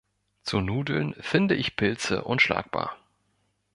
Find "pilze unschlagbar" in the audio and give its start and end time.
1.75-2.97